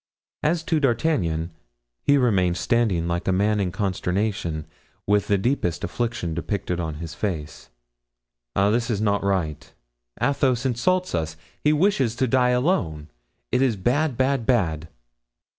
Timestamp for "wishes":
11.71-12.15